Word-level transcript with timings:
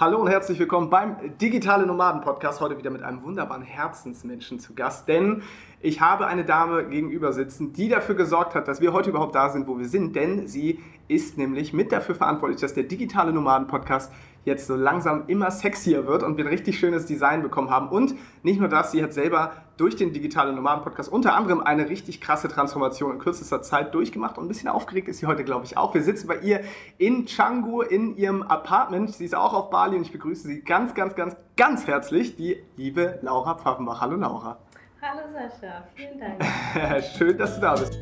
Hallo 0.00 0.16
und 0.18 0.28
herzlich 0.28 0.58
willkommen 0.58 0.88
beim 0.88 1.16
Digitale 1.42 1.84
Nomaden 1.84 2.22
Podcast. 2.22 2.62
Heute 2.62 2.78
wieder 2.78 2.88
mit 2.88 3.02
einem 3.02 3.22
wunderbaren 3.22 3.60
Herzensmenschen 3.60 4.58
zu 4.58 4.72
Gast, 4.72 5.06
denn 5.08 5.42
ich 5.82 6.00
habe 6.00 6.26
eine 6.26 6.46
Dame 6.46 6.86
gegenüber 6.86 7.34
sitzen, 7.34 7.74
die 7.74 7.90
dafür 7.90 8.14
gesorgt 8.14 8.54
hat, 8.54 8.66
dass 8.66 8.80
wir 8.80 8.94
heute 8.94 9.10
überhaupt 9.10 9.34
da 9.34 9.50
sind, 9.50 9.68
wo 9.68 9.78
wir 9.78 9.86
sind, 9.86 10.16
denn 10.16 10.46
sie 10.46 10.80
ist 11.06 11.36
nämlich 11.36 11.74
mit 11.74 11.92
dafür 11.92 12.14
verantwortlich, 12.14 12.62
dass 12.62 12.72
der 12.72 12.84
Digitale 12.84 13.30
Nomaden 13.30 13.66
Podcast 13.66 14.10
jetzt 14.44 14.66
so 14.66 14.74
langsam 14.74 15.24
immer 15.26 15.50
sexier 15.50 16.06
wird 16.06 16.22
und 16.22 16.36
wir 16.36 16.44
ein 16.44 16.48
richtig 16.48 16.78
schönes 16.78 17.06
Design 17.06 17.42
bekommen 17.42 17.70
haben. 17.70 17.88
Und 17.88 18.14
nicht 18.42 18.58
nur 18.58 18.68
das, 18.68 18.92
sie 18.92 19.02
hat 19.02 19.12
selber 19.12 19.52
durch 19.76 19.96
den 19.96 20.12
Digitalen 20.12 20.54
Nomaden 20.54 20.82
Podcast 20.82 21.10
unter 21.10 21.34
anderem 21.34 21.60
eine 21.60 21.88
richtig 21.88 22.20
krasse 22.20 22.48
Transformation 22.48 23.12
in 23.12 23.18
kürzester 23.18 23.62
Zeit 23.62 23.94
durchgemacht 23.94 24.38
und 24.38 24.44
ein 24.44 24.48
bisschen 24.48 24.68
aufgeregt 24.68 25.08
ist 25.08 25.18
sie 25.18 25.26
heute, 25.26 25.44
glaube 25.44 25.64
ich, 25.64 25.76
auch. 25.76 25.94
Wir 25.94 26.02
sitzen 26.02 26.26
bei 26.26 26.38
ihr 26.38 26.60
in 26.98 27.24
Canggu 27.24 27.82
in 27.82 28.16
ihrem 28.16 28.42
Apartment. 28.42 29.14
Sie 29.14 29.24
ist 29.24 29.34
auch 29.34 29.54
auf 29.54 29.70
Bali 29.70 29.96
und 29.96 30.02
ich 30.02 30.12
begrüße 30.12 30.48
sie 30.48 30.62
ganz, 30.62 30.94
ganz, 30.94 31.14
ganz, 31.14 31.36
ganz 31.56 31.86
herzlich, 31.86 32.36
die 32.36 32.62
liebe 32.76 33.18
Laura 33.22 33.54
Pfaffenbach. 33.54 34.00
Hallo 34.00 34.16
Laura. 34.16 34.58
Hallo 35.02 35.22
Sascha, 35.32 35.84
vielen 35.94 36.20
Dank. 36.20 37.04
Schön, 37.16 37.38
dass 37.38 37.54
du 37.54 37.60
da 37.62 37.74
bist. 37.74 37.98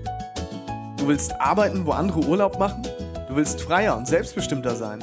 Du 0.98 1.06
willst 1.06 1.32
arbeiten, 1.40 1.86
wo 1.86 1.92
andere 1.92 2.20
Urlaub 2.20 2.58
machen? 2.58 2.82
Du 3.28 3.36
willst 3.36 3.60
freier 3.60 3.96
und 3.96 4.08
selbstbestimmter 4.08 4.74
sein? 4.74 5.00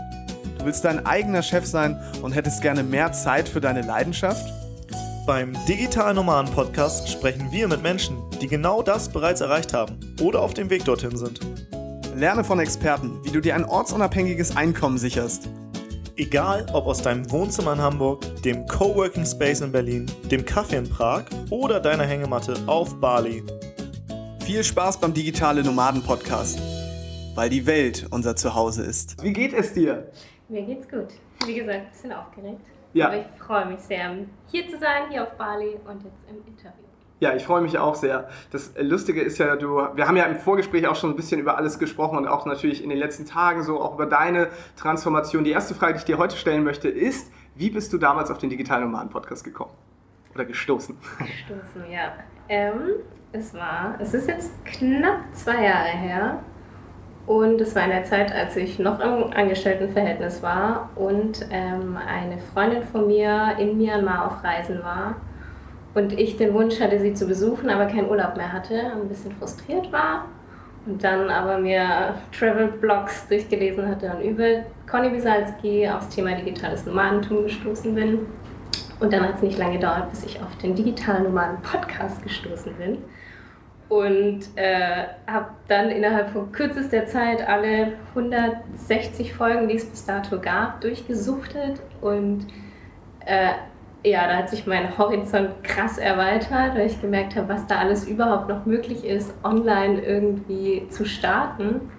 Du 0.66 0.70
willst 0.70 0.84
dein 0.84 1.06
eigener 1.06 1.44
Chef 1.44 1.64
sein 1.68 1.96
und 2.24 2.32
hättest 2.32 2.64
gerne 2.64 2.82
mehr 2.82 3.12
Zeit 3.12 3.48
für 3.48 3.62
deine 3.62 3.84
Leidenschaft? 3.84 4.52
Beim 5.28 5.54
Digital 5.68 6.16
Nomaden 6.16 6.52
Podcast 6.52 7.08
sprechen 7.08 7.52
wir 7.52 7.68
mit 7.68 7.84
Menschen, 7.84 8.18
die 8.42 8.48
genau 8.48 8.82
das 8.82 9.10
bereits 9.10 9.42
erreicht 9.42 9.74
haben 9.74 10.00
oder 10.24 10.42
auf 10.42 10.56
dem 10.56 10.72
Weg 10.72 10.84
dorthin 10.84 11.18
sind. 11.18 11.40
Lerne 12.16 12.44
von 12.44 12.58
Experten, 12.58 13.20
wie 13.24 13.30
du 13.30 13.42
dir 13.42 13.54
ein 13.54 13.64
ortsunabhängiges 13.64 14.58
Einkommen 14.58 14.98
sicherst. 14.98 15.50
Egal 16.18 16.66
ob 16.74 16.88
aus 16.88 17.04
deinem 17.04 17.30
Wohnzimmer 17.30 17.74
in 17.74 17.82
Hamburg, 17.82 18.24
dem 18.42 18.66
Coworking 18.66 19.28
Space 19.28 19.62
in 19.62 19.72
Berlin, 19.72 20.08
dem 20.32 20.46
Kaffee 20.46 20.78
in 20.78 20.90
Prag 20.90 21.26
oder 21.52 21.80
deiner 21.80 22.06
Hängematte 22.06 22.56
auf 22.66 23.00
Bali. 23.00 23.44
Viel 24.44 24.64
Spaß 24.64 25.00
beim 25.00 25.14
Digitale 25.14 25.64
Nomaden 25.64 26.02
Podcast, 26.02 26.60
weil 27.36 27.52
die 27.52 27.68
Welt 27.68 28.08
unser 28.10 28.36
Zuhause 28.36 28.82
ist. 28.82 29.22
Wie 29.22 29.32
geht 29.32 29.54
es 29.54 29.74
dir? 29.74 30.08
Mir 30.48 30.62
geht's 30.62 30.88
gut. 30.88 31.08
Wie 31.46 31.56
gesagt, 31.56 31.78
ein 31.78 31.90
bisschen 31.90 32.14
aufgeregt. 32.14 32.66
Ja. 32.94 33.08
Aber 33.08 33.18
ich 33.18 33.26
freue 33.38 33.66
mich 33.66 33.80
sehr, 33.80 34.16
hier 34.48 34.70
zu 34.70 34.78
sein, 34.78 35.10
hier 35.10 35.24
auf 35.24 35.32
Bali 35.38 35.78
und 35.86 36.04
jetzt 36.04 36.30
im 36.30 36.38
Interview. 36.48 36.86
Ja, 37.20 37.34
ich 37.34 37.46
freue 37.46 37.62
mich 37.62 37.78
auch 37.78 37.96
sehr. 37.96 38.30
Das 38.52 38.74
Lustige 38.78 39.22
ist 39.22 39.38
ja, 39.38 39.56
du, 39.56 39.78
wir 39.96 40.08
haben 40.08 40.18
ja 40.18 40.26
im 40.26 40.36
Vorgespräch 40.36 40.86
auch 40.88 40.96
schon 40.96 41.12
ein 41.12 41.16
bisschen 41.16 41.40
über 41.40 41.58
alles 41.58 41.80
gesprochen 41.80 42.18
und 42.18 42.28
auch 42.28 42.46
natürlich 42.46 42.84
in 42.84 42.90
den 42.90 43.00
letzten 43.00 43.26
Tagen 43.26 43.64
so 43.64 43.82
auch 43.82 43.94
über 43.94 44.06
deine 44.06 44.50
Transformation. 44.76 45.44
Die 45.44 45.52
erste 45.52 45.76
Frage, 45.76 45.94
die 45.94 46.00
ich 46.00 46.06
dir 46.06 46.18
heute 46.18 46.36
stellen 46.36 46.64
möchte, 46.64 46.90
ist, 46.90 47.32
wie 47.56 47.70
bist 47.70 47.94
du 47.94 47.98
damals 47.98 48.32
auf 48.32 48.38
den 48.38 48.50
Digitalen 48.50 48.84
Nomaden 48.84 49.10
Podcast 49.10 49.44
gekommen? 49.46 49.72
Oder 50.34 50.44
gestoßen? 50.46 50.98
Gestoßen, 51.20 51.90
ja. 51.90 52.14
Ähm, 52.50 52.82
es 53.32 53.54
war, 53.54 53.96
es 54.00 54.14
ist 54.14 54.28
jetzt 54.28 54.52
knapp 54.66 55.22
zwei 55.34 55.64
Jahre 55.64 55.90
her. 55.90 56.44
Und 57.28 57.60
es 57.60 57.76
war 57.76 57.86
in 57.86 57.90
der 57.90 58.04
Zeit, 58.04 58.32
als 58.32 58.56
ich 58.56 58.78
noch 58.78 59.00
im 59.00 59.34
Angestelltenverhältnis 59.34 60.44
war 60.44 60.90
und 60.96 61.48
ähm, 61.50 61.98
eine 61.98 62.38
Freundin 62.38 62.84
von 62.84 63.08
mir 63.08 63.56
in 63.58 63.78
Myanmar 63.78 64.28
auf 64.28 64.44
Reisen 64.44 64.84
war 64.84 65.16
und 65.96 66.14
ich 66.14 66.38
den 66.38 66.54
Wunsch 66.54 66.80
hatte, 66.80 67.00
sie 67.00 67.16
zu 67.16 67.26
besuchen, 67.26 67.70
aber 67.72 67.88
keinen 67.88 68.10
Urlaub 68.10 68.38
mehr 68.38 68.54
hatte, 68.54 68.80
ein 68.80 69.08
bisschen 69.08 69.32
frustriert 69.32 69.92
war 69.92 70.26
und 70.86 71.04
dann 71.04 71.32
aber 71.32 71.58
mir 71.58 72.14
Travel-Blogs 72.38 73.28
durchgelesen 73.28 73.88
hatte 73.88 74.12
und 74.16 74.22
über 74.22 74.64
Conny 74.88 75.10
Bisalski 75.10 75.90
aufs 75.90 76.10
Thema 76.10 76.36
digitales 76.36 76.86
Nomadentum 76.86 77.44
gestoßen 77.44 77.96
bin. 77.96 78.20
Und 79.00 79.12
dann 79.12 79.28
hat 79.28 79.36
es 79.36 79.42
nicht 79.42 79.58
lange 79.58 79.74
gedauert, 79.74 80.12
bis 80.12 80.24
ich 80.26 80.42
auf 80.42 80.56
den 80.58 80.76
digitalen 80.76 81.24
Nomaden-Podcast 81.24 82.22
gestoßen 82.22 82.74
bin 82.76 83.00
und 83.90 84.40
äh, 84.56 85.06
habe 85.28 85.50
dann 85.68 85.90
innerhalb 85.90 86.30
von 86.30 86.52
kürzester 86.52 87.06
Zeit 87.06 87.48
alle 87.48 87.94
160 88.10 89.34
Folgen, 89.34 89.68
die 89.68 89.76
es 89.76 89.86
bis 89.86 90.06
dato 90.06 90.40
gab, 90.40 90.82
durchgesuchtet 90.82 91.82
und 92.02 92.48
äh, 93.26 93.52
ja, 94.04 94.28
da 94.28 94.38
hat 94.38 94.50
sich 94.50 94.68
mein 94.68 94.98
Horizont 94.98 95.64
krass 95.64 95.98
erweitert, 95.98 96.76
weil 96.76 96.86
ich 96.86 97.02
gemerkt 97.02 97.36
habe, 97.36 97.50
was 97.50 97.66
da 97.66 97.80
alles 97.80 98.08
überhaupt 98.08 98.48
noch 98.48 98.66
möglich 98.66 99.04
ist, 99.04 99.34
online 99.44 100.00
irgendwie 100.00 100.88
zu 100.90 101.06
starten. 101.06 101.90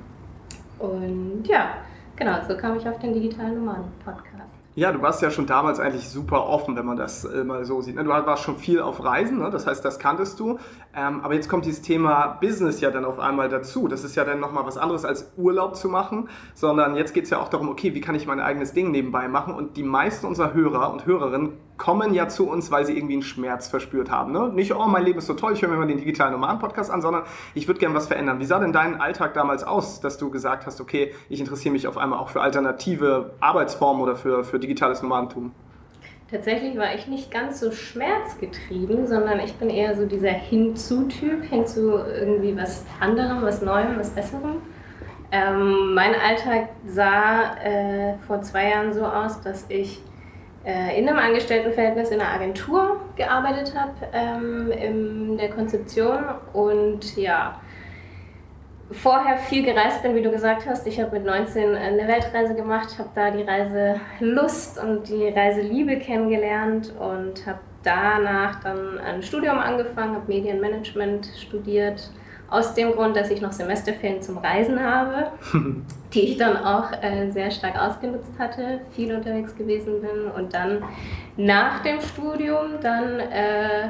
Und 0.78 1.44
ja, 1.48 1.78
genau, 2.14 2.36
so 2.46 2.56
kam 2.56 2.76
ich 2.76 2.88
auf 2.88 2.98
den 3.00 3.12
digitalen 3.12 3.56
Nomaden-Podcast. 3.56 4.55
Ja, 4.76 4.92
du 4.92 5.00
warst 5.00 5.22
ja 5.22 5.30
schon 5.30 5.46
damals 5.46 5.80
eigentlich 5.80 6.06
super 6.06 6.46
offen, 6.48 6.76
wenn 6.76 6.84
man 6.84 6.98
das 6.98 7.24
äh, 7.24 7.44
mal 7.44 7.64
so 7.64 7.80
sieht. 7.80 7.94
Ne? 7.94 8.04
Du 8.04 8.10
warst 8.10 8.42
schon 8.42 8.58
viel 8.58 8.82
auf 8.82 9.02
Reisen, 9.02 9.38
ne? 9.38 9.48
das 9.48 9.66
heißt, 9.66 9.82
das 9.82 9.98
kanntest 9.98 10.38
du. 10.38 10.58
Ähm, 10.94 11.22
aber 11.22 11.32
jetzt 11.32 11.48
kommt 11.48 11.64
dieses 11.64 11.80
Thema 11.80 12.36
Business 12.42 12.82
ja 12.82 12.90
dann 12.90 13.06
auf 13.06 13.18
einmal 13.18 13.48
dazu. 13.48 13.88
Das 13.88 14.04
ist 14.04 14.16
ja 14.16 14.24
dann 14.24 14.38
nochmal 14.38 14.66
was 14.66 14.76
anderes 14.76 15.06
als 15.06 15.32
Urlaub 15.38 15.76
zu 15.76 15.88
machen, 15.88 16.28
sondern 16.52 16.94
jetzt 16.94 17.14
geht 17.14 17.24
es 17.24 17.30
ja 17.30 17.38
auch 17.38 17.48
darum, 17.48 17.70
okay, 17.70 17.94
wie 17.94 18.02
kann 18.02 18.14
ich 18.14 18.26
mein 18.26 18.38
eigenes 18.38 18.74
Ding 18.74 18.90
nebenbei 18.90 19.28
machen? 19.28 19.54
Und 19.54 19.78
die 19.78 19.82
meisten 19.82 20.26
unserer 20.26 20.52
Hörer 20.52 20.92
und 20.92 21.06
Hörerinnen 21.06 21.54
kommen 21.78 22.14
ja 22.14 22.28
zu 22.28 22.48
uns, 22.48 22.70
weil 22.70 22.86
sie 22.86 22.96
irgendwie 22.96 23.14
einen 23.14 23.22
Schmerz 23.22 23.68
verspürt 23.68 24.10
haben. 24.10 24.32
Ne? 24.32 24.48
Nicht, 24.48 24.74
oh, 24.74 24.86
mein 24.86 25.04
Leben 25.04 25.18
ist 25.18 25.26
so 25.26 25.34
toll, 25.34 25.52
ich 25.52 25.62
höre 25.62 25.68
mir 25.68 25.76
mal 25.76 25.86
den 25.86 25.98
digitalen 25.98 26.32
Nomaden-Podcast 26.32 26.90
an, 26.90 27.02
sondern 27.02 27.24
ich 27.54 27.66
würde 27.68 27.80
gerne 27.80 27.94
was 27.94 28.06
verändern. 28.06 28.38
Wie 28.38 28.44
sah 28.44 28.58
denn 28.58 28.72
dein 28.72 29.00
Alltag 29.00 29.34
damals 29.34 29.64
aus, 29.64 30.00
dass 30.00 30.18
du 30.18 30.30
gesagt 30.30 30.66
hast, 30.66 30.80
okay, 30.80 31.12
ich 31.28 31.40
interessiere 31.40 31.72
mich 31.72 31.86
auf 31.86 31.98
einmal 31.98 32.18
auch 32.18 32.30
für 32.30 32.40
alternative 32.40 33.34
Arbeitsformen 33.40 34.02
oder 34.02 34.16
für, 34.16 34.44
für 34.44 34.58
digitales 34.58 35.02
Nomadentum? 35.02 35.52
Tatsächlich 36.30 36.76
war 36.76 36.92
ich 36.94 37.06
nicht 37.06 37.30
ganz 37.30 37.60
so 37.60 37.70
schmerzgetrieben, 37.70 39.06
sondern 39.06 39.38
ich 39.38 39.54
bin 39.54 39.70
eher 39.70 39.96
so 39.96 40.06
dieser 40.06 40.30
Hinzu-Typ, 40.30 41.44
hin 41.44 41.66
zu 41.66 41.98
irgendwie 41.98 42.56
was 42.56 42.84
anderem, 42.98 43.42
was 43.42 43.62
Neuem, 43.62 43.96
was 43.96 44.10
Besserem. 44.10 44.56
Ähm, 45.30 45.94
mein 45.94 46.14
Alltag 46.14 46.70
sah 46.84 47.54
äh, 47.62 48.18
vor 48.26 48.42
zwei 48.42 48.70
Jahren 48.70 48.92
so 48.92 49.04
aus, 49.04 49.40
dass 49.40 49.66
ich 49.68 50.00
in 50.98 51.08
einem 51.08 51.18
Angestelltenverhältnis 51.18 52.10
in 52.10 52.20
einer 52.20 52.32
Agentur 52.32 53.00
gearbeitet 53.14 53.72
habe, 53.76 53.92
ähm, 54.12 54.72
in 54.72 55.38
der 55.38 55.50
Konzeption 55.50 56.24
und 56.52 57.16
ja, 57.16 57.60
vorher 58.90 59.36
viel 59.36 59.64
gereist 59.64 60.02
bin, 60.02 60.16
wie 60.16 60.22
du 60.22 60.30
gesagt 60.30 60.66
hast. 60.66 60.86
Ich 60.86 61.00
habe 61.00 61.12
mit 61.12 61.24
19 61.24 61.74
eine 61.74 62.08
Weltreise 62.08 62.54
gemacht, 62.54 62.98
habe 62.98 63.10
da 63.14 63.30
die 63.30 63.42
Reiselust 63.42 64.82
und 64.82 65.08
die 65.08 65.28
Reiseliebe 65.28 65.98
kennengelernt 65.98 66.92
und 66.98 67.46
habe 67.46 67.60
danach 67.84 68.60
dann 68.60 68.98
ein 68.98 69.22
Studium 69.22 69.58
angefangen, 69.58 70.16
habe 70.16 70.26
Medienmanagement 70.26 71.28
studiert 71.36 72.10
aus 72.48 72.74
dem 72.74 72.92
Grund, 72.92 73.16
dass 73.16 73.30
ich 73.30 73.40
noch 73.40 73.52
Semesterferien 73.52 74.22
zum 74.22 74.38
Reisen 74.38 74.82
habe, 74.82 75.32
die 76.14 76.20
ich 76.20 76.36
dann 76.36 76.56
auch 76.56 76.92
äh, 77.02 77.30
sehr 77.30 77.50
stark 77.50 77.78
ausgenutzt 77.80 78.32
hatte, 78.38 78.80
viel 78.92 79.14
unterwegs 79.14 79.56
gewesen 79.56 80.00
bin 80.00 80.30
und 80.34 80.54
dann 80.54 80.84
nach 81.36 81.80
dem 81.82 82.00
Studium 82.00 82.80
dann 82.80 83.20
äh, 83.20 83.88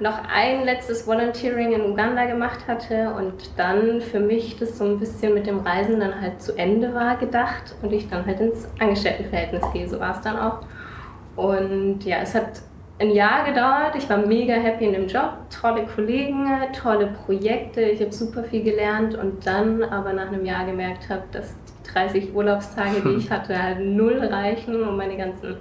noch 0.00 0.20
ein 0.32 0.64
letztes 0.64 1.06
Volunteering 1.06 1.72
in 1.72 1.82
Uganda 1.82 2.26
gemacht 2.26 2.68
hatte 2.68 3.14
und 3.14 3.50
dann 3.56 4.00
für 4.00 4.20
mich 4.20 4.56
das 4.56 4.78
so 4.78 4.84
ein 4.84 4.98
bisschen 4.98 5.34
mit 5.34 5.46
dem 5.46 5.60
Reisen 5.60 5.98
dann 5.98 6.20
halt 6.20 6.40
zu 6.40 6.56
Ende 6.56 6.94
war 6.94 7.16
gedacht 7.16 7.74
und 7.82 7.92
ich 7.92 8.08
dann 8.08 8.24
halt 8.26 8.40
ins 8.40 8.68
Angestelltenverhältnis 8.78 9.62
gehe, 9.72 9.88
so 9.88 9.98
war 9.98 10.14
es 10.16 10.20
dann 10.20 10.38
auch. 10.38 10.60
Und 11.36 12.04
ja, 12.04 12.18
es 12.22 12.34
hat 12.34 12.62
ein 12.98 13.10
Jahr 13.10 13.44
gedauert. 13.44 13.94
Ich 13.96 14.08
war 14.08 14.18
mega 14.18 14.54
happy 14.54 14.86
in 14.86 14.92
dem 14.92 15.06
Job, 15.06 15.32
tolle 15.50 15.84
Kollegen, 15.86 16.48
tolle 16.72 17.08
Projekte, 17.24 17.82
ich 17.82 18.00
habe 18.00 18.12
super 18.12 18.44
viel 18.44 18.62
gelernt 18.62 19.14
und 19.14 19.46
dann 19.46 19.82
aber 19.84 20.12
nach 20.12 20.28
einem 20.28 20.44
Jahr 20.44 20.66
gemerkt 20.66 21.08
habe, 21.08 21.22
dass 21.30 21.54
die 21.54 21.92
30 21.92 22.34
Urlaubstage, 22.34 23.00
die 23.04 23.14
ich 23.18 23.30
hatte, 23.30 23.60
halt 23.60 23.80
null 23.80 24.18
reichen, 24.18 24.82
um 24.82 24.96
meine 24.96 25.16
ganzen 25.16 25.56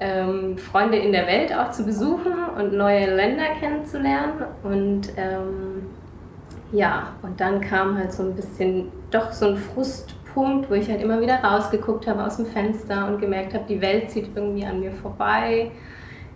ähm, 0.00 0.58
Freunde 0.58 0.98
in 0.98 1.12
der 1.12 1.26
Welt 1.26 1.54
auch 1.54 1.70
zu 1.70 1.84
besuchen 1.84 2.32
und 2.56 2.74
neue 2.74 3.14
Länder 3.14 3.54
kennenzulernen. 3.58 4.44
Und 4.62 5.12
ähm, 5.16 5.86
ja, 6.72 7.14
und 7.22 7.40
dann 7.40 7.60
kam 7.60 7.96
halt 7.98 8.12
so 8.12 8.22
ein 8.22 8.34
bisschen 8.34 8.92
doch 9.10 9.32
so 9.32 9.46
ein 9.46 9.56
Frustpunkt, 9.56 10.70
wo 10.70 10.74
ich 10.74 10.88
halt 10.88 11.02
immer 11.02 11.20
wieder 11.20 11.42
rausgeguckt 11.42 12.06
habe 12.06 12.24
aus 12.24 12.36
dem 12.36 12.46
Fenster 12.46 13.08
und 13.08 13.18
gemerkt 13.18 13.54
habe, 13.54 13.64
die 13.68 13.80
Welt 13.80 14.10
zieht 14.10 14.30
irgendwie 14.34 14.64
an 14.64 14.80
mir 14.80 14.92
vorbei 14.92 15.70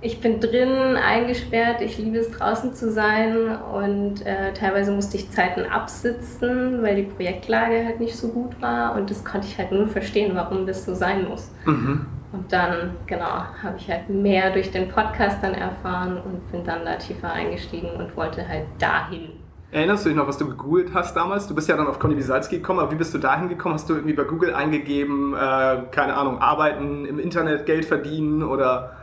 ich 0.05 0.21
bin 0.21 0.39
drin 0.39 0.97
eingesperrt, 0.97 1.81
ich 1.81 1.97
liebe 1.97 2.19
es 2.19 2.31
draußen 2.31 2.75
zu 2.75 2.93
sein 2.93 3.56
und 3.56 4.25
äh, 4.27 4.53
teilweise 4.53 4.93
musste 4.93 5.17
ich 5.17 5.31
Zeiten 5.31 5.65
absitzen, 5.65 6.83
weil 6.83 6.97
die 6.97 7.05
Projektlage 7.05 7.87
halt 7.87 8.01
nicht 8.01 8.15
so 8.15 8.29
gut 8.29 8.61
war 8.61 8.95
und 8.97 9.09
das 9.09 9.25
konnte 9.25 9.47
ich 9.47 9.56
halt 9.56 9.73
nur 9.73 9.87
verstehen, 9.87 10.33
warum 10.35 10.67
das 10.67 10.85
so 10.85 10.95
sein 10.95 11.27
muss. 11.27 11.51
Mhm. 11.65 12.05
Und 12.33 12.53
dann, 12.53 12.91
genau, 13.06 13.47
habe 13.62 13.77
ich 13.79 13.91
halt 13.91 14.11
mehr 14.11 14.51
durch 14.53 14.71
den 14.71 14.89
Podcast 14.89 15.39
dann 15.43 15.55
erfahren 15.55 16.19
und 16.19 16.53
bin 16.53 16.62
dann 16.65 16.85
da 16.85 16.97
tiefer 16.97 17.33
eingestiegen 17.33 17.89
und 17.97 18.15
wollte 18.15 18.47
halt 18.47 18.67
dahin. 18.79 19.31
Erinnerst 19.71 20.05
du 20.05 20.11
dich 20.11 20.19
noch, 20.19 20.29
was 20.29 20.37
du 20.37 20.47
gegoogelt 20.47 20.93
hast 20.93 21.17
damals? 21.17 21.49
Du 21.49 21.55
bist 21.55 21.69
ja 21.69 21.77
dann 21.77 21.87
auf 21.87 21.99
Conny 21.99 22.15
Bisalski 22.15 22.59
gekommen, 22.59 22.81
aber 22.81 22.93
wie 22.93 22.97
bist 22.97 23.15
du 23.15 23.19
dahin 23.19 23.49
gekommen? 23.49 23.75
Hast 23.75 23.89
du 23.89 23.95
irgendwie 23.95 24.15
bei 24.15 24.25
Google 24.25 24.53
eingegeben, 24.53 25.33
äh, 25.35 25.83
keine 25.91 26.15
Ahnung, 26.15 26.39
arbeiten 26.41 27.06
im 27.06 27.19
Internet, 27.19 27.65
Geld 27.65 27.87
verdienen 27.87 28.43
oder? 28.43 28.99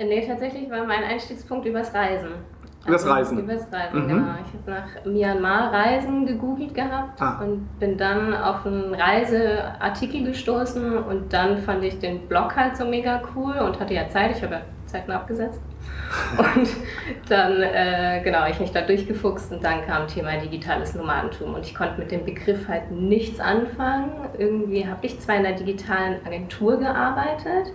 Äh, 0.00 0.06
nee, 0.06 0.26
tatsächlich 0.26 0.70
war 0.70 0.84
mein 0.84 1.04
Einstiegspunkt 1.04 1.66
übers 1.66 1.94
Reisen. 1.94 2.30
Übers 2.86 3.02
also, 3.02 3.14
Reisen? 3.14 3.38
Übers 3.40 3.70
Reisen, 3.70 4.04
mhm. 4.04 4.08
genau. 4.08 4.34
Ich 4.46 4.70
habe 4.70 4.80
nach 4.80 5.04
Myanmar 5.04 5.72
Reisen 5.72 6.24
gegoogelt 6.24 6.74
gehabt 6.74 7.20
ah. 7.20 7.38
und 7.42 7.78
bin 7.78 7.98
dann 7.98 8.32
auf 8.32 8.64
einen 8.64 8.94
Reiseartikel 8.94 10.24
gestoßen 10.24 10.96
und 10.96 11.30
dann 11.30 11.58
fand 11.58 11.84
ich 11.84 11.98
den 11.98 12.26
Blog 12.26 12.56
halt 12.56 12.78
so 12.78 12.86
mega 12.86 13.20
cool 13.36 13.54
und 13.58 13.78
hatte 13.78 13.92
ja 13.92 14.08
Zeit, 14.08 14.34
ich 14.34 14.42
habe 14.42 14.54
ja 14.54 14.62
Zeiten 14.86 15.12
abgesetzt. 15.12 15.60
Und 16.36 16.68
dann, 17.28 17.62
äh, 17.62 18.20
genau, 18.24 18.44
ich 18.48 18.58
mich 18.58 18.72
da 18.72 18.80
durchgefuchst 18.80 19.52
und 19.52 19.62
dann 19.62 19.86
kam 19.86 20.08
Thema 20.08 20.36
digitales 20.38 20.96
Nomadentum 20.96 21.54
und 21.54 21.64
ich 21.64 21.72
konnte 21.72 22.00
mit 22.00 22.10
dem 22.10 22.24
Begriff 22.24 22.66
halt 22.66 22.90
nichts 22.90 23.38
anfangen. 23.38 24.10
Irgendwie 24.36 24.88
habe 24.88 25.06
ich 25.06 25.20
zwar 25.20 25.36
in 25.36 25.46
einer 25.46 25.56
digitalen 25.56 26.16
Agentur 26.26 26.78
gearbeitet 26.78 27.72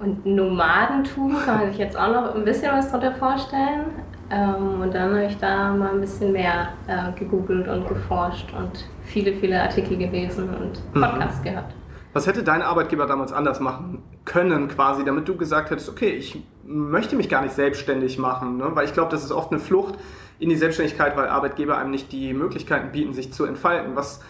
und 0.00 0.26
Nomadentum 0.26 1.36
kann 1.44 1.58
man 1.58 1.68
sich 1.68 1.78
jetzt 1.78 1.96
auch 1.96 2.12
noch 2.12 2.34
ein 2.34 2.44
bisschen 2.44 2.72
was 2.72 2.90
darunter 2.90 3.14
vorstellen. 3.14 3.86
Ähm, 4.30 4.80
und 4.82 4.94
dann 4.94 5.14
habe 5.14 5.26
ich 5.26 5.38
da 5.38 5.72
mal 5.72 5.90
ein 5.90 6.00
bisschen 6.00 6.32
mehr 6.32 6.68
äh, 6.86 7.12
gegoogelt 7.18 7.68
und 7.68 7.88
geforscht 7.88 8.52
und 8.56 8.88
viele, 9.04 9.32
viele 9.34 9.62
Artikel 9.62 9.96
gelesen 9.96 10.48
und 10.48 10.82
mhm. 10.94 11.00
Podcasts 11.00 11.38
mhm. 11.40 11.44
gehört. 11.44 11.74
Was 12.12 12.26
hätte 12.26 12.42
dein 12.42 12.62
Arbeitgeber 12.62 13.06
damals 13.06 13.32
anders 13.32 13.60
machen 13.60 14.02
können, 14.24 14.68
quasi, 14.68 15.04
damit 15.04 15.28
du 15.28 15.36
gesagt 15.36 15.70
hättest, 15.70 15.88
okay, 15.88 16.10
ich 16.10 16.42
möchte 16.64 17.14
mich 17.14 17.28
gar 17.28 17.42
nicht 17.42 17.54
selbstständig 17.54 18.18
machen? 18.18 18.56
Ne? 18.56 18.70
Weil 18.72 18.86
ich 18.86 18.94
glaube, 18.94 19.10
das 19.10 19.22
ist 19.22 19.32
oft 19.32 19.52
eine 19.52 19.60
Flucht 19.60 19.94
in 20.38 20.48
die 20.48 20.56
Selbstständigkeit, 20.56 21.16
weil 21.16 21.28
Arbeitgeber 21.28 21.76
einem 21.78 21.90
nicht 21.90 22.10
die 22.12 22.32
Möglichkeiten 22.32 22.90
bieten, 22.90 23.12
sich 23.12 23.32
zu 23.32 23.44
entfalten. 23.44 23.96
Was, 23.96 24.22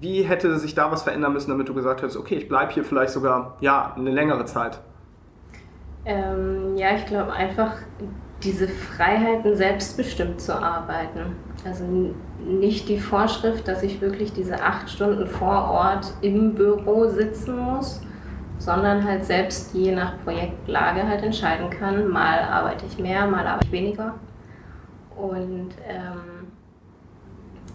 wie 0.00 0.22
hätte 0.22 0.56
sich 0.58 0.74
da 0.74 0.90
was 0.90 1.02
verändern 1.02 1.32
müssen, 1.32 1.50
damit 1.50 1.68
du 1.68 1.74
gesagt 1.74 2.02
hättest, 2.02 2.16
okay, 2.16 2.36
ich 2.36 2.48
bleibe 2.48 2.72
hier 2.72 2.84
vielleicht 2.84 3.12
sogar 3.12 3.56
ja, 3.60 3.92
eine 3.96 4.10
längere 4.10 4.44
Zeit? 4.44 4.80
Ähm, 6.04 6.76
ja, 6.76 6.94
ich 6.96 7.06
glaube 7.06 7.32
einfach 7.32 7.74
diese 8.42 8.66
Freiheiten 8.66 9.54
selbstbestimmt 9.54 10.40
zu 10.40 10.60
arbeiten. 10.60 11.36
Also 11.64 11.84
nicht 12.44 12.88
die 12.88 12.98
Vorschrift, 12.98 13.68
dass 13.68 13.82
ich 13.82 14.00
wirklich 14.00 14.32
diese 14.32 14.60
acht 14.60 14.90
Stunden 14.90 15.26
vor 15.26 15.70
Ort 15.70 16.12
im 16.22 16.54
Büro 16.54 17.08
sitzen 17.08 17.56
muss, 17.56 18.00
sondern 18.58 19.04
halt 19.04 19.24
selbst 19.24 19.74
je 19.74 19.94
nach 19.94 20.14
Projektlage 20.24 21.06
halt 21.06 21.22
entscheiden 21.22 21.70
kann, 21.70 22.08
mal 22.08 22.40
arbeite 22.40 22.84
ich 22.86 22.98
mehr, 22.98 23.26
mal 23.26 23.46
arbeite 23.46 23.66
ich 23.66 23.72
weniger. 23.72 24.14
Und 25.16 25.70
ähm, 25.88 26.48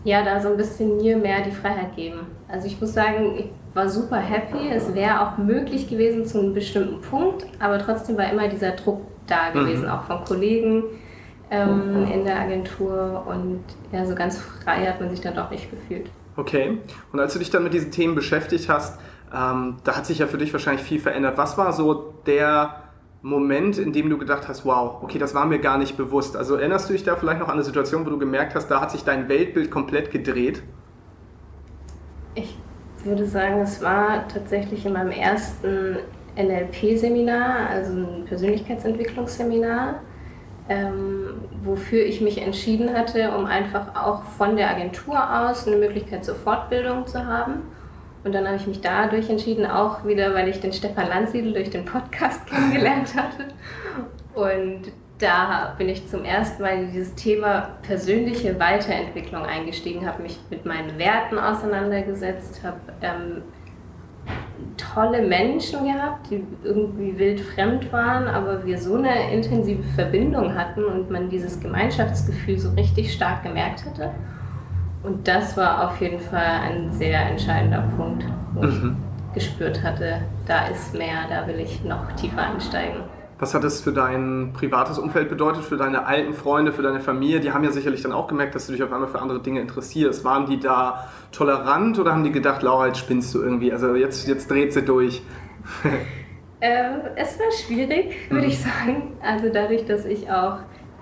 ja, 0.04 0.24
da 0.24 0.40
so 0.40 0.50
ein 0.50 0.58
bisschen 0.58 0.98
mir 0.98 1.18
mehr 1.18 1.42
die 1.42 1.52
Freiheit 1.52 1.96
geben. 1.96 2.28
Also 2.48 2.68
ich 2.68 2.80
muss 2.80 2.94
sagen, 2.94 3.36
ich 3.38 3.50
war 3.78 3.88
super 3.88 4.18
happy. 4.18 4.70
Es 4.70 4.94
wäre 4.94 5.22
auch 5.22 5.38
möglich 5.38 5.88
gewesen 5.88 6.26
zu 6.26 6.40
einem 6.40 6.54
bestimmten 6.54 7.00
Punkt, 7.00 7.46
aber 7.60 7.78
trotzdem 7.78 8.18
war 8.18 8.30
immer 8.30 8.48
dieser 8.50 8.72
Druck 8.72 9.02
da 9.28 9.52
gewesen, 9.52 9.84
mhm. 9.84 9.90
auch 9.92 10.04
von 10.04 10.24
Kollegen 10.26 10.84
ähm, 11.52 12.08
in 12.12 12.26
der 12.26 12.40
Agentur 12.40 13.26
und 13.28 13.64
ja, 13.92 14.06
so 14.06 14.16
ganz 14.16 14.40
frei 14.40 14.86
hat 14.86 15.00
man 15.00 15.10
sich 15.10 15.22
dann 15.22 15.36
doch 15.36 15.52
nicht 15.52 15.70
gefühlt. 15.70 16.10
Okay, 16.36 16.80
und 17.12 17.20
als 17.20 17.34
du 17.34 17.40
dich 17.40 17.50
dann 17.50 17.64
mit 17.64 17.74
diesen 17.74 17.92
Themen 17.92 18.16
beschäftigt 18.16 18.68
hast, 18.68 19.00
ähm, 19.34 19.78
da 19.84 19.96
hat 19.96 20.06
sich 20.06 20.20
ja 20.20 20.28
für 20.28 20.38
dich 20.38 20.52
wahrscheinlich 20.54 20.84
viel 20.84 21.00
verändert. 21.00 21.38
Was 21.38 21.58
war 21.58 21.72
so 21.72 22.16
der 22.26 22.84
Moment, 23.22 23.78
in 23.78 23.94
dem 23.94 24.10
du 24.10 24.18
gedacht 24.18 24.48
hast, 24.48 24.66
wow, 24.66 25.04
okay, 25.04 25.20
das 25.20 25.36
war 25.36 25.46
mir 25.46 25.60
gar 25.60 25.78
nicht 25.78 25.98
bewusst? 25.98 26.36
Also 26.36 26.56
erinnerst 26.56 26.90
du 26.90 26.94
dich 26.94 27.04
da 27.04 27.16
vielleicht 27.16 27.40
noch 27.40 27.48
an 27.48 27.56
eine 27.56 27.64
Situation, 27.64 28.06
wo 28.06 28.10
du 28.10 28.18
gemerkt 28.18 28.56
hast, 28.56 28.70
da 28.70 28.82
hat 28.82 28.92
sich 28.92 29.04
dein 29.04 29.30
Weltbild 29.30 29.70
komplett 29.70 30.12
gedreht? 30.12 30.64
Ich 32.36 32.58
würde 33.08 33.26
sagen, 33.26 33.62
es 33.62 33.82
war 33.82 34.28
tatsächlich 34.28 34.86
in 34.86 34.94
meinem 34.94 35.12
ersten 35.12 35.98
NLP-Seminar, 36.36 37.70
also 37.70 37.94
ein 37.94 38.26
Persönlichkeitsentwicklungsseminar, 38.26 40.02
ähm, 40.70 41.42
wofür 41.64 42.06
ich 42.06 42.22
mich 42.22 42.42
entschieden 42.42 42.94
hatte, 42.94 43.32
um 43.32 43.46
einfach 43.46 43.96
auch 43.96 44.24
von 44.24 44.56
der 44.56 44.70
Agentur 44.70 45.18
aus 45.18 45.68
eine 45.68 45.78
Möglichkeit 45.78 46.24
zur 46.24 46.36
Fortbildung 46.36 47.08
zu 47.08 47.26
haben. 47.26 47.64
Und 48.24 48.36
dann 48.36 48.46
habe 48.46 48.58
ich 48.58 48.68
mich 48.68 48.82
dadurch 48.82 49.30
entschieden, 49.30 49.66
auch 49.66 50.06
wieder, 50.06 50.34
weil 50.34 50.50
ich 50.50 50.60
den 50.60 50.74
Stefan 50.74 51.08
Landsiedel 51.08 51.54
durch 51.54 51.70
den 51.70 51.86
Podcast 51.86 52.46
kennengelernt 52.50 53.16
hatte. 53.16 53.46
Und 54.34 54.92
da 55.20 55.74
bin 55.78 55.90
ich 55.90 56.08
zum 56.08 56.24
ersten 56.24 56.62
Mal 56.62 56.84
in 56.84 56.92
dieses 56.92 57.16
Thema 57.16 57.70
persönliche 57.82 58.60
Weiterentwicklung 58.60 59.44
eingestiegen, 59.44 60.06
habe 60.06 60.22
mich 60.24 60.40
mit 60.50 60.66
meinen 60.66 60.98
Werten 61.00 61.40
auseinandergesetzt, 61.40 62.62
habe 62.64 62.78
ähm, 63.02 63.42
tolle 64.78 65.22
Menschen 65.26 65.86
gehabt, 65.86 66.30
die 66.30 66.44
irgendwie 66.64 67.18
wild 67.18 67.42
fremd 67.42 67.92
waren, 67.92 68.28
aber 68.28 68.66
wir 68.66 68.78
so 68.78 68.96
eine 68.96 69.32
intensive 69.32 69.84
Verbindung 69.96 70.56
hatten 70.56 70.84
und 70.86 71.10
man 71.10 71.30
dieses 71.30 71.60
Gemeinschaftsgefühl 71.60 72.60
so 72.60 72.72
richtig 72.72 73.14
stark 73.14 73.44
gemerkt 73.44 73.86
hatte. 73.86 74.12
Und 75.04 75.28
das 75.28 75.58
war 75.58 75.88
auf 75.88 76.00
jeden 76.02 76.20
Fall 76.20 76.62
ein 76.64 76.92
sehr 76.92 77.20
entscheidender 77.28 77.84
Punkt, 77.98 78.26
wo 78.54 78.66
mhm. 78.66 78.98
ich 79.34 79.46
gespürt 79.46 79.84
hatte, 79.84 80.22
da 80.46 80.68
ist 80.68 80.94
mehr, 80.94 81.26
da 81.30 81.48
will 81.48 81.60
ich 81.60 81.84
noch 81.84 82.12
tiefer 82.14 82.42
einsteigen. 82.42 83.02
Was 83.40 83.54
hat 83.54 83.64
das 83.64 83.82
für 83.82 83.92
dein 83.92 84.52
privates 84.54 84.98
Umfeld 84.98 85.30
bedeutet, 85.30 85.64
für 85.64 85.78
deine 85.78 86.08
alten 86.08 86.34
Freunde, 86.34 86.72
für 86.72 86.82
deine 86.82 87.00
Familie? 87.00 87.40
Die 87.40 87.52
haben 87.52 87.64
ja 87.64 87.72
sicherlich 87.72 88.02
dann 88.02 88.12
auch 88.12 88.28
gemerkt, 88.28 88.56
dass 88.56 88.66
du 88.66 88.74
dich 88.74 88.82
auf 88.82 88.92
einmal 88.92 89.08
für 89.08 89.22
andere 89.22 89.40
Dinge 89.42 89.62
interessierst. 89.62 90.24
Waren 90.24 90.48
die 90.48 90.60
da 90.60 91.08
tolerant 91.32 92.00
oder 92.00 92.14
haben 92.14 92.24
die 92.24 92.32
gedacht, 92.32 92.64
Laura, 92.64 92.88
jetzt 92.88 92.98
spinnst 92.98 93.36
du 93.36 93.42
irgendwie? 93.42 93.72
Also 93.72 93.96
jetzt, 93.96 94.28
jetzt 94.28 94.50
dreht 94.50 94.74
sie 94.74 94.84
durch. 94.84 95.22
äh, 96.62 96.90
es 97.16 97.40
war 97.40 97.52
schwierig, 97.52 98.16
würde 98.30 98.46
mhm. 98.46 98.50
ich 98.50 98.60
sagen. 98.60 99.14
Also 99.22 99.50
dadurch, 99.54 99.86
dass 99.86 100.06
ich 100.06 100.32
auch 100.32 100.58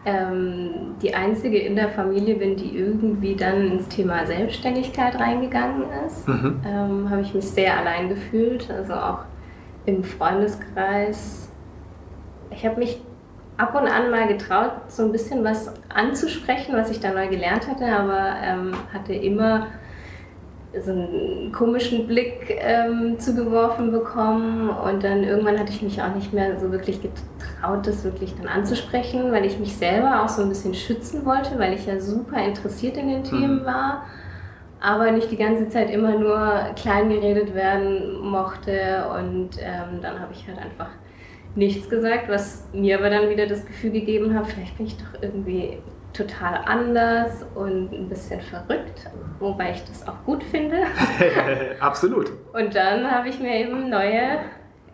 ähm, 0.06 0.96
die 1.02 1.16
einzige 1.16 1.58
in 1.58 1.78
der 1.78 1.88
Familie 1.88 2.36
bin, 2.36 2.58
die 2.58 2.78
irgendwie 2.78 3.36
dann 3.38 3.72
ins 3.72 3.88
Thema 3.88 4.26
Selbstständigkeit 4.26 5.16
reingegangen 5.16 5.86
ist, 6.06 6.28
mhm. 6.28 6.62
ähm, 6.68 7.10
habe 7.10 7.22
ich 7.22 7.34
mich 7.34 7.46
sehr 7.46 7.78
allein 7.78 8.10
gefühlt. 8.10 8.70
Also 8.70 8.94
auch 8.94 9.20
im 9.86 10.04
Freundeskreis 10.04 11.50
ich 12.52 12.66
habe 12.66 12.80
mich 12.80 13.00
ab 13.58 13.76
und 13.76 13.88
an 13.88 14.12
mal 14.12 14.28
getraut, 14.28 14.72
so 14.88 15.04
ein 15.04 15.12
bisschen 15.12 15.44
was 15.44 15.72
anzusprechen, 15.90 16.76
was 16.76 16.90
ich 16.92 17.00
da 17.00 17.12
neu 17.12 17.28
gelernt 17.28 17.68
hatte, 17.68 17.86
aber 17.86 18.36
ähm, 18.44 18.74
hatte 18.94 19.14
immer 19.14 19.68
so 20.84 20.92
einen 20.92 21.52
komischen 21.54 22.08
Blick 22.08 22.58
ähm, 22.60 23.18
zugeworfen 23.18 23.92
bekommen 23.92 24.70
und 24.70 25.04
dann 25.04 25.24
irgendwann 25.24 25.58
hatte 25.58 25.72
ich 25.72 25.82
mich 25.82 26.02
auch 26.02 26.14
nicht 26.14 26.34
mehr 26.34 26.60
so 26.60 26.72
wirklich 26.72 27.00
getraut, 27.02 27.88
das 27.88 28.04
wirklich 28.04 28.36
dann 28.36 28.48
anzusprechen, 28.48 29.32
weil 29.32 29.46
ich 29.46 29.58
mich 29.58 29.78
selber 29.78 30.24
auch 30.24 30.30
so 30.30 30.42
ein 30.42 30.50
bisschen 30.50 30.74
schützen 30.74 31.26
wollte, 31.26 31.58
weil 31.60 31.74
ich 31.74 31.86
ja 31.86 32.00
super 32.00 32.44
interessiert 32.44 32.98
in 32.98 33.08
den 33.08 33.24
Themen 33.24 33.62
mhm. 33.62 33.66
war, 33.66 34.06
aber 34.82 35.12
nicht 35.12 35.32
die 35.32 35.38
ganze 35.38 35.70
Zeit 35.70 35.90
immer 35.90 36.12
nur 36.18 36.72
klein 36.76 37.10
geredet 37.10 37.56
werden 37.56 38.20
mochte 38.22 39.06
und 39.18 39.52
ähm, 39.60 40.02
dann 40.02 40.20
habe 40.20 40.34
ich 40.34 40.46
halt 40.46 40.60
einfach 40.60 40.90
nichts 41.56 41.90
gesagt, 41.90 42.28
was 42.30 42.68
mir 42.74 43.00
aber 43.00 43.10
dann 43.10 43.30
wieder 43.30 43.48
das 43.48 43.66
Gefühl 43.66 43.92
gegeben 43.92 44.34
hat, 44.38 44.48
vielleicht 44.48 44.78
bin 44.78 44.88
ich 44.88 44.98
doch 44.98 45.22
irgendwie 45.22 45.78
total 46.16 46.62
anders 46.66 47.46
und 47.56 47.92
ein 47.92 48.10
bisschen 48.10 48.42
verrückt, 48.42 49.10
wobei 49.40 49.72
ich 49.72 49.84
das 49.84 50.08
auch 50.08 50.24
gut 50.26 50.44
finde. 50.44 50.84
Absolut. 51.80 52.32
Und 52.54 52.76
dann 52.76 53.10
habe 53.10 53.30
ich 53.30 53.40
mir 53.40 53.54
eben 53.56 53.90
neue, 53.90 54.40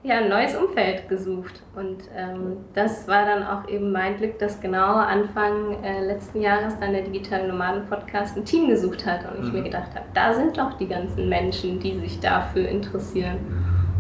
ja, 0.04 0.18
ein 0.18 0.30
neues 0.30 0.56
Umfeld 0.56 1.08
gesucht. 1.10 1.62
Und 1.76 2.10
ähm, 2.16 2.58
das 2.74 3.08
war 3.08 3.26
dann 3.26 3.44
auch 3.44 3.68
eben 3.70 3.92
mein 3.92 4.18
Glück, 4.18 4.40
dass 4.40 4.60
genau 4.60 4.96
Anfang 4.96 5.84
äh, 5.84 6.04
letzten 6.04 6.42
Jahres 6.42 6.80
dann 6.80 6.92
der 6.92 7.04
Digitale 7.04 7.48
Nomaden 7.48 7.86
Podcast 7.88 8.36
ein 8.36 8.46
Team 8.46 8.68
gesucht 8.68 9.06
hat 9.06 9.22
und 9.32 9.44
ich 9.44 9.52
mhm. 9.52 9.60
mir 9.60 9.64
gedacht 9.64 9.94
habe, 9.94 10.06
da 10.14 10.34
sind 10.34 10.58
doch 10.58 10.74
die 10.74 10.88
ganzen 10.88 11.30
Menschen, 11.30 11.80
die 11.80 12.00
sich 12.00 12.20
dafür 12.20 12.68
interessieren. 12.68 13.38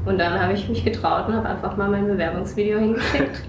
Und 0.06 0.18
dann 0.18 0.40
habe 0.40 0.54
ich 0.54 0.68
mich 0.68 0.84
getraut 0.84 1.28
und 1.28 1.36
habe 1.36 1.50
einfach 1.50 1.78
mal 1.78 1.90
mein 1.90 2.08
Bewerbungsvideo 2.08 2.80
hingeschickt 2.80 3.44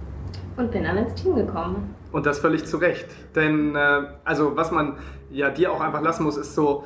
und 0.56 0.70
bin 0.70 0.84
dann 0.84 0.96
ins 0.96 1.14
Team 1.14 1.36
gekommen. 1.36 1.94
Und 2.12 2.24
das 2.24 2.38
völlig 2.38 2.64
zu 2.64 2.78
Recht. 2.78 3.06
Denn, 3.34 3.76
äh, 3.76 4.00
also, 4.24 4.56
was 4.56 4.70
man 4.70 4.96
ja 5.30 5.50
dir 5.50 5.70
auch 5.70 5.80
einfach 5.80 6.00
lassen 6.00 6.24
muss, 6.24 6.38
ist 6.38 6.54
so, 6.54 6.84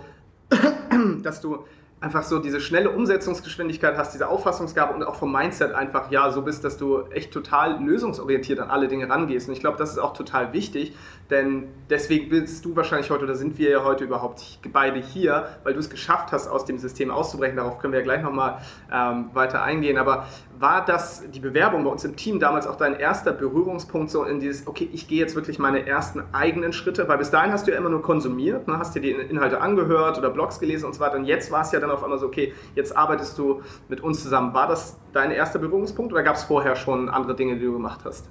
dass 1.22 1.40
du 1.40 1.64
einfach 2.02 2.24
so 2.24 2.40
diese 2.40 2.60
schnelle 2.60 2.90
Umsetzungsgeschwindigkeit 2.90 3.96
hast, 3.96 4.12
diese 4.12 4.28
Auffassungsgabe 4.28 4.92
und 4.92 5.04
auch 5.04 5.14
vom 5.14 5.30
Mindset 5.30 5.72
einfach 5.72 6.10
ja 6.10 6.30
so 6.32 6.42
bist, 6.42 6.64
dass 6.64 6.76
du 6.76 7.02
echt 7.10 7.32
total 7.32 7.82
lösungsorientiert 7.82 8.58
an 8.58 8.70
alle 8.70 8.88
Dinge 8.88 9.08
rangehst. 9.08 9.48
Und 9.48 9.54
ich 9.54 9.60
glaube, 9.60 9.78
das 9.78 9.92
ist 9.92 9.98
auch 9.98 10.12
total 10.12 10.52
wichtig, 10.52 10.96
denn 11.30 11.68
deswegen 11.88 12.28
bist 12.28 12.64
du 12.64 12.74
wahrscheinlich 12.74 13.08
heute 13.10 13.24
oder 13.24 13.36
sind 13.36 13.56
wir 13.56 13.70
ja 13.70 13.84
heute 13.84 14.04
überhaupt 14.04 14.58
beide 14.72 14.98
hier, 14.98 15.48
weil 15.62 15.74
du 15.74 15.78
es 15.78 15.90
geschafft 15.90 16.32
hast, 16.32 16.48
aus 16.48 16.64
dem 16.64 16.78
System 16.78 17.10
auszubrechen. 17.10 17.56
Darauf 17.56 17.78
können 17.78 17.92
wir 17.92 18.00
ja 18.00 18.04
gleich 18.04 18.22
nochmal 18.22 18.58
ähm, 18.92 19.30
weiter 19.32 19.62
eingehen. 19.62 19.96
Aber 19.96 20.26
war 20.62 20.84
das 20.84 21.24
die 21.28 21.40
Bewerbung 21.40 21.82
bei 21.82 21.90
uns 21.90 22.04
im 22.04 22.14
Team 22.14 22.38
damals 22.38 22.68
auch 22.68 22.76
dein 22.76 22.94
erster 22.94 23.32
Berührungspunkt 23.32 24.10
so 24.10 24.22
in 24.22 24.38
dieses, 24.38 24.68
okay, 24.68 24.88
ich 24.92 25.08
gehe 25.08 25.18
jetzt 25.18 25.34
wirklich 25.34 25.58
meine 25.58 25.84
ersten 25.86 26.22
eigenen 26.32 26.72
Schritte, 26.72 27.08
weil 27.08 27.18
bis 27.18 27.32
dahin 27.32 27.50
hast 27.50 27.66
du 27.66 27.72
ja 27.72 27.76
immer 27.76 27.90
nur 27.90 28.00
konsumiert, 28.00 28.68
ne, 28.68 28.78
hast 28.78 28.94
dir 28.94 29.00
die 29.00 29.10
Inhalte 29.10 29.60
angehört 29.60 30.18
oder 30.18 30.30
Blogs 30.30 30.60
gelesen 30.60 30.86
und 30.86 30.94
so 30.94 31.00
weiter 31.00 31.16
und 31.16 31.24
jetzt 31.24 31.50
war 31.50 31.62
es 31.62 31.72
ja 31.72 31.80
dann 31.80 31.90
auf 31.90 32.04
einmal 32.04 32.18
so, 32.20 32.26
okay, 32.26 32.54
jetzt 32.76 32.96
arbeitest 32.96 33.36
du 33.38 33.60
mit 33.88 34.02
uns 34.02 34.22
zusammen. 34.22 34.54
War 34.54 34.68
das 34.68 35.00
dein 35.12 35.32
erster 35.32 35.58
Berührungspunkt 35.58 36.12
oder 36.12 36.22
gab 36.22 36.36
es 36.36 36.44
vorher 36.44 36.76
schon 36.76 37.08
andere 37.08 37.34
Dinge, 37.34 37.56
die 37.56 37.64
du 37.64 37.72
gemacht 37.72 38.02
hast? 38.04 38.30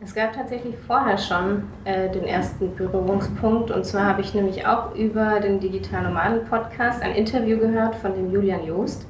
Es 0.00 0.14
gab 0.14 0.32
tatsächlich 0.32 0.74
vorher 0.84 1.16
schon 1.16 1.62
äh, 1.84 2.10
den 2.10 2.24
ersten 2.24 2.74
Berührungspunkt 2.74 3.70
und 3.70 3.86
zwar 3.86 4.04
habe 4.04 4.20
ich 4.20 4.34
nämlich 4.34 4.66
auch 4.66 4.96
über 4.96 5.38
den 5.38 5.60
Digital 5.60 6.02
Nomaden 6.02 6.44
Podcast 6.44 7.02
ein 7.02 7.12
Interview 7.12 7.56
gehört 7.56 7.94
von 7.94 8.14
dem 8.14 8.32
Julian 8.32 8.66
Joost, 8.66 9.06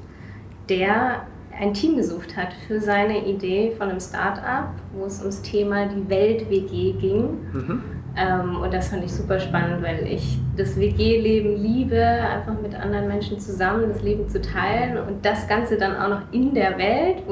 der 0.69 1.25
ein 1.59 1.73
Team 1.73 1.97
gesucht 1.97 2.37
hat 2.37 2.53
für 2.67 2.79
seine 2.79 3.25
Idee 3.25 3.71
von 3.77 3.89
einem 3.89 3.99
Start-up, 3.99 4.73
wo 4.93 5.05
es 5.05 5.19
ums 5.19 5.41
Thema 5.41 5.87
die 5.87 6.09
Welt-WG 6.09 6.93
ging. 6.93 7.21
Mhm. 7.53 7.83
Ähm, 8.17 8.57
und 8.61 8.73
das 8.73 8.89
fand 8.89 9.03
ich 9.03 9.11
super 9.11 9.39
spannend, 9.39 9.83
weil 9.83 10.07
ich 10.07 10.39
das 10.55 10.75
WG-Leben 10.75 11.55
liebe, 11.61 12.03
einfach 12.03 12.59
mit 12.61 12.73
anderen 12.73 13.07
Menschen 13.07 13.39
zusammen 13.39 13.89
das 13.89 14.01
Leben 14.01 14.27
zu 14.27 14.41
teilen 14.41 14.97
und 14.97 15.23
das 15.23 15.47
Ganze 15.47 15.77
dann 15.77 15.95
auch 15.95 16.09
noch 16.09 16.21
in 16.31 16.53
der 16.53 16.77
Welt, 16.77 17.17
wo 17.17 17.25